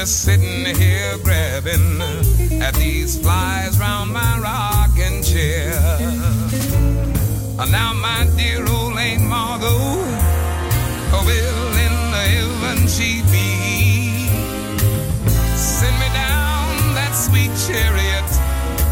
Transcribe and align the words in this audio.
Just 0.00 0.24
sitting 0.24 0.64
here 0.76 1.18
grabbing 1.18 2.00
at 2.62 2.74
these 2.76 3.20
flies 3.20 3.78
round 3.78 4.10
my 4.10 4.38
rocking 4.40 5.22
chair. 5.22 5.74
And 7.60 7.70
now, 7.70 7.92
my 7.92 8.26
dear 8.34 8.66
old 8.66 8.96
Aunt 8.96 9.22
Margot, 9.28 9.68
will 11.26 11.72
in 11.86 11.96
heaven 12.16 12.88
she 12.88 13.20
be? 13.30 14.24
Send 15.54 15.96
me 16.00 16.08
down 16.16 16.94
that 16.96 17.12
sweet 17.12 17.52
chariot 17.68 18.30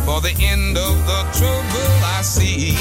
for 0.04 0.20
the 0.20 0.34
end 0.44 0.76
of 0.76 0.94
the 1.10 1.22
trouble 1.38 1.90
I 2.04 2.20
see. 2.20 2.76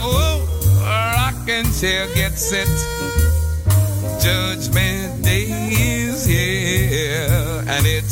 Oh, 0.00 0.40
rocking 0.80 1.70
chair 1.78 2.06
gets 2.14 2.52
it. 2.52 2.72
Judgment 4.22 5.29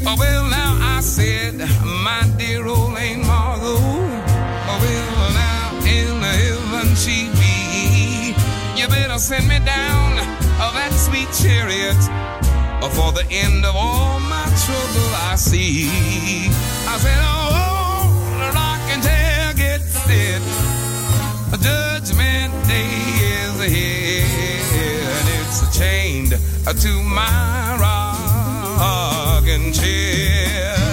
Oh, 0.06 0.16
well, 0.20 0.50
now 0.50 0.78
I 0.82 1.00
said, 1.00 1.56
my 2.04 2.30
dear 2.38 2.68
old 2.68 2.98
Aunt 2.98 3.26
Margot, 3.26 3.78
oh, 3.80 4.80
well, 4.82 5.32
now 5.34 5.78
in 5.86 6.22
heaven 6.22 6.94
she 6.96 7.30
be. 7.40 8.36
You 8.80 8.90
better 8.90 9.18
send 9.18 9.48
me 9.48 9.60
down 9.60 10.20
oh, 10.60 10.74
that 10.74 10.92
sweet 10.92 11.32
chariot 11.32 11.96
oh, 12.84 12.90
for 12.92 13.14
the 13.14 13.26
end 13.32 13.64
of 13.66 13.78
all 13.78 14.20
my 14.20 14.44
trouble 14.66 15.16
I 15.32 15.36
see. 15.38 15.88
I 16.88 16.98
said, 16.98 17.18
oh, 17.22 18.12
rocking 18.54 19.02
chair 19.02 19.54
gets 19.54 19.96
it. 20.10 20.63
Judgment 21.62 22.54
Day 22.68 22.90
is 23.22 23.62
here, 23.72 25.06
and 25.06 25.30
it's 25.40 25.78
chained 25.78 26.32
to 26.82 27.04
my 27.04 27.78
rocking 29.40 29.72
chair. 29.72 30.93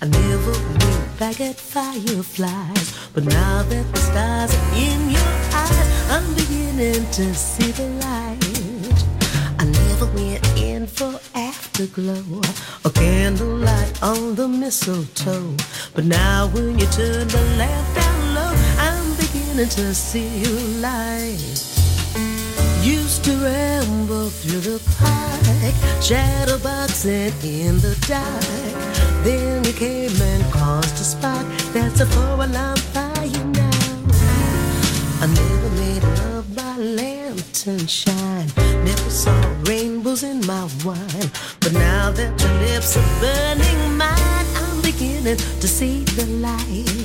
I 0.00 0.06
never 0.06 0.52
went 0.52 1.18
back 1.18 1.40
at 1.40 1.56
fireflies. 1.56 3.08
But 3.12 3.24
now 3.24 3.62
that 3.64 3.92
the 3.92 3.98
stars 3.98 4.54
are 4.54 4.74
in 4.76 5.10
your 5.10 5.34
eyes, 5.52 5.88
I'm 6.08 6.34
beginning 6.34 7.04
to 7.10 7.34
see 7.34 7.72
the 7.72 7.88
light. 8.06 9.04
I 9.58 9.64
never 9.64 10.06
went 10.06 10.46
in 10.56 10.86
for 10.86 11.18
afterglow 11.34 12.22
or 12.84 12.90
candlelight 12.92 14.00
on 14.00 14.36
the 14.36 14.46
mistletoe. 14.46 15.56
But 15.94 16.04
now 16.04 16.46
when 16.46 16.78
you 16.78 16.86
turn 16.86 17.26
the 17.26 17.44
lamp 17.58 17.94
down 17.96 18.34
low, 18.36 18.54
I'm 18.78 19.16
beginning 19.16 19.68
to 19.68 19.94
see 19.94 20.28
you 20.38 20.54
light. 20.78 21.58
Used 22.82 23.24
to 23.24 23.32
ramble 23.36 24.30
through 24.30 24.60
the 24.60 24.78
park, 24.96 25.42
shadow 26.00 26.56
shadowboxing 26.56 27.34
in 27.42 27.80
the 27.80 27.96
dark. 28.06 28.97
Then 29.24 29.64
you 29.64 29.72
came 29.72 30.20
and 30.20 30.52
caused 30.52 30.94
a 31.00 31.04
spark. 31.04 31.46
That's 31.72 32.00
a 32.00 32.06
four-alarm 32.06 32.78
fire 32.94 33.44
now. 33.44 33.70
I 35.20 35.26
never 35.26 35.70
made 35.82 36.04
love 36.20 36.54
by 36.54 36.76
lantern 36.76 37.86
shine. 37.86 38.48
Never 38.84 39.10
saw 39.10 39.38
rainbows 39.64 40.22
in 40.22 40.46
my 40.46 40.68
wine. 40.84 41.30
But 41.60 41.72
now 41.72 42.10
that 42.12 42.40
your 42.40 42.54
lips 42.66 42.96
are 42.96 43.20
burning 43.20 43.96
mine, 43.96 44.46
I'm 44.56 44.80
beginning 44.80 45.36
to 45.36 45.68
see 45.68 46.04
the 46.04 46.26
light. 46.26 46.97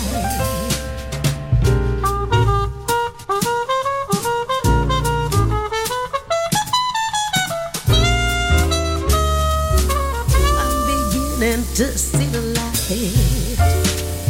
I'm 10.59 10.79
beginning 10.91 11.63
to 11.75 11.97
see 11.97 12.25
the 12.25 12.41
light. 12.41 12.91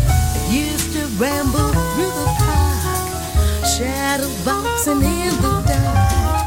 I 0.10 0.48
used 0.52 0.94
to 0.94 1.08
ramble 1.18 1.74
through 1.96 2.14
the 2.20 2.28
park, 2.38 3.66
shadow 3.66 4.30
boxing 4.46 5.02
in 5.02 5.34
the 5.42 5.54
dark. 5.66 6.46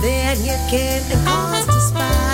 Then 0.00 0.38
you 0.42 0.56
came 0.70 1.02
and 1.12 1.26
caused 1.26 1.68
a 1.68 1.80
spark 1.80 2.25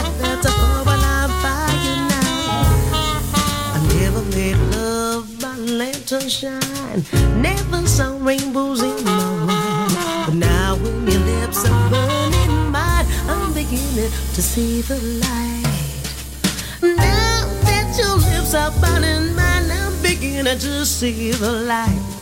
lantern 6.40 7.02
shine, 7.02 7.42
never 7.42 7.86
saw 7.86 8.16
rainbows 8.18 8.82
in 8.82 9.04
my 9.04 9.44
wine. 9.46 10.26
But 10.26 10.34
now 10.34 10.76
when 10.76 11.06
your 11.06 11.20
lips 11.20 11.68
are 11.68 11.90
burning 11.90 12.70
mine, 12.70 13.06
I'm 13.28 13.52
beginning 13.52 14.10
to 14.34 14.42
see 14.42 14.82
the 14.82 14.98
light. 15.20 15.66
Now 16.82 17.46
that 17.64 17.96
your 17.98 18.16
lips 18.16 18.54
are 18.54 18.70
burning 18.80 19.34
mine, 19.34 19.70
I'm 19.70 20.00
beginning 20.02 20.58
to 20.58 20.86
see 20.86 21.32
the 21.32 21.52
light. 21.52 22.22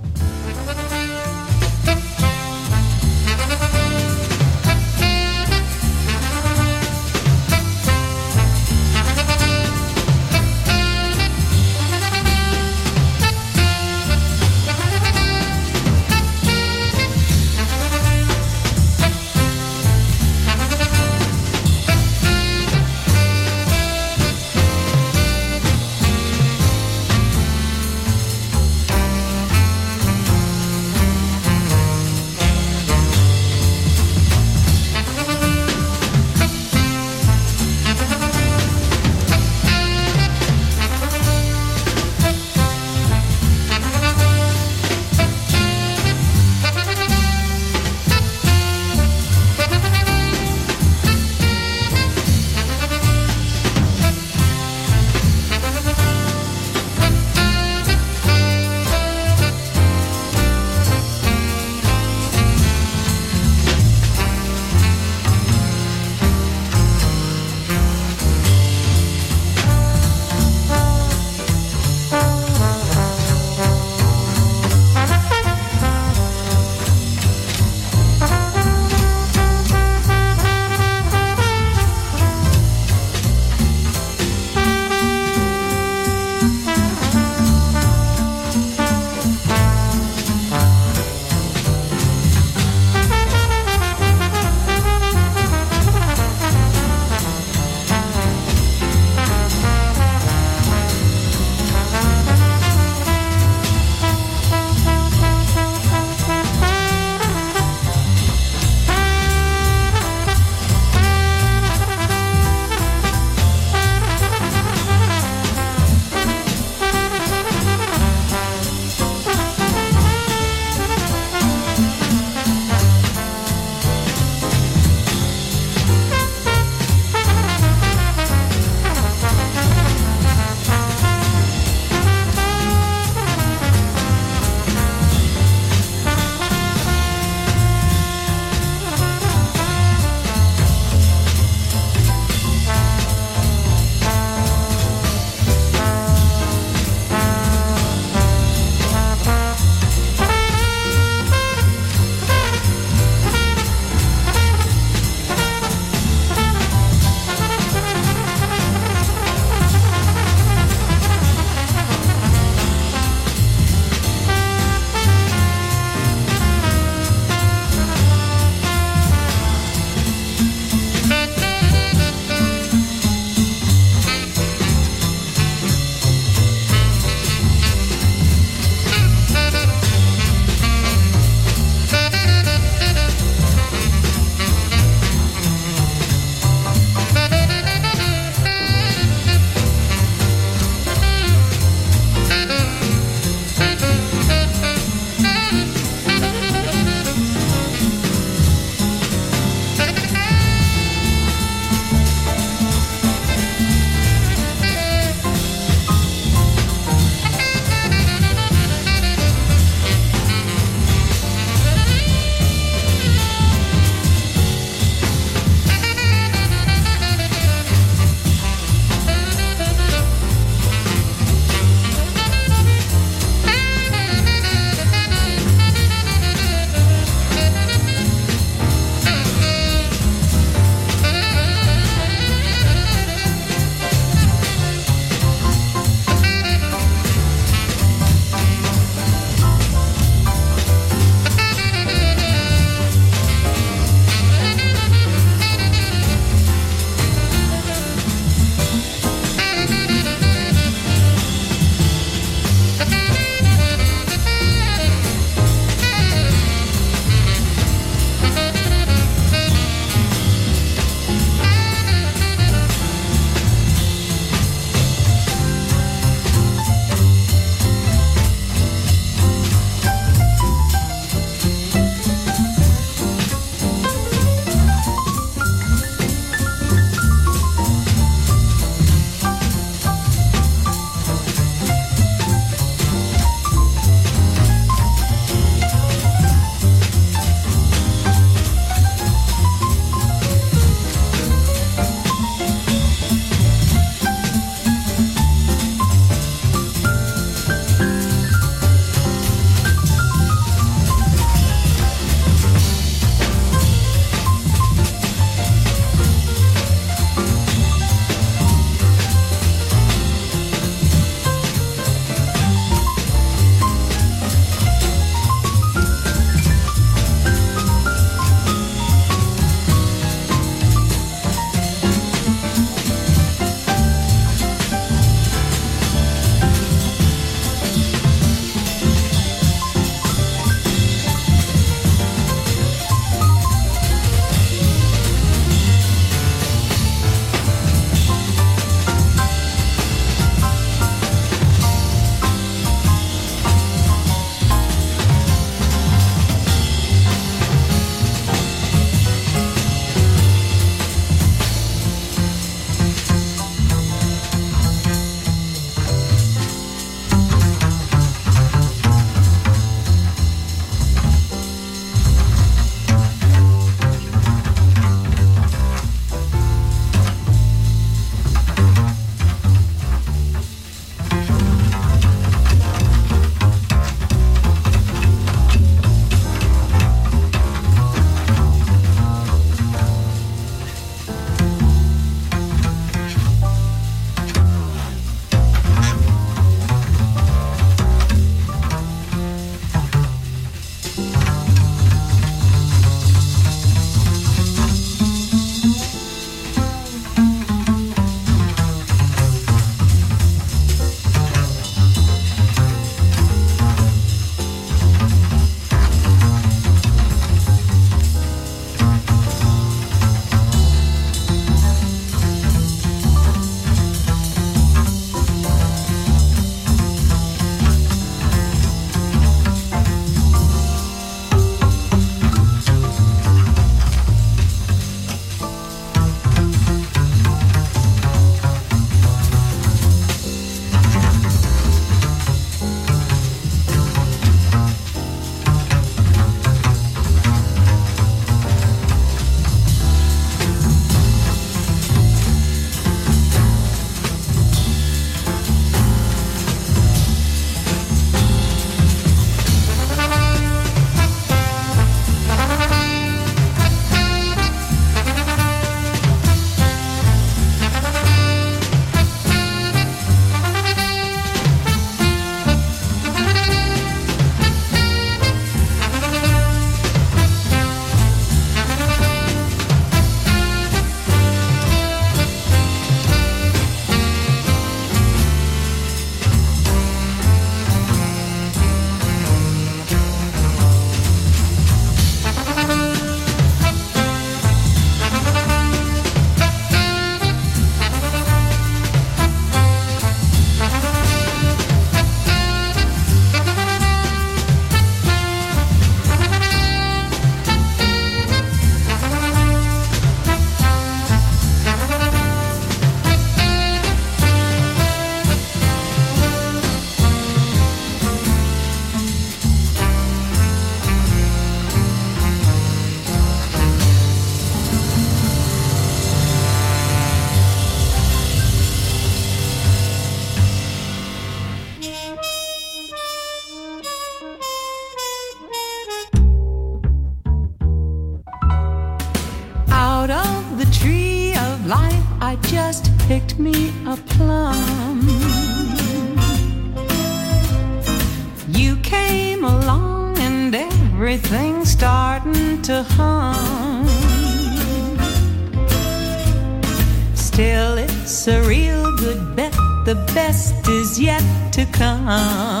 To 551.81 552.60